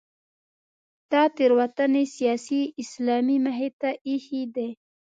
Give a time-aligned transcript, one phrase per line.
[1.11, 4.69] دا تېروتنې سیاسي اسلام مخې ته اېښې دي.